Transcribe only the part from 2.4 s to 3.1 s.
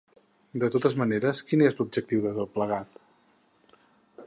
plegat?